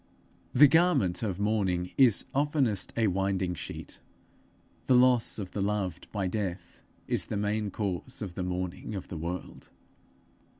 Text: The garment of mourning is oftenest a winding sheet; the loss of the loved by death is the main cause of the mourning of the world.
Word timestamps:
The 0.53 0.67
garment 0.67 1.21
of 1.21 1.39
mourning 1.39 1.91
is 1.95 2.25
oftenest 2.33 2.91
a 2.97 3.05
winding 3.05 3.53
sheet; 3.53 3.99
the 4.87 4.95
loss 4.95 5.37
of 5.37 5.51
the 5.51 5.61
loved 5.61 6.11
by 6.11 6.25
death 6.25 6.81
is 7.07 7.27
the 7.27 7.37
main 7.37 7.69
cause 7.69 8.19
of 8.23 8.33
the 8.33 8.41
mourning 8.41 8.95
of 8.95 9.09
the 9.09 9.17
world. 9.19 9.69